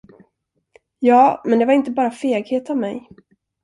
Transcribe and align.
Ja, 0.99 1.41
men 1.45 1.59
det 1.59 1.65
var 1.65 1.73
inte 1.73 1.91
bara 1.91 2.11
feghet 2.11 2.69
av 2.69 2.77
mig. 2.77 3.09